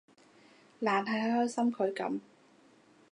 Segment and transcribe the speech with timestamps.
[0.79, 2.21] 懶係關心佢噉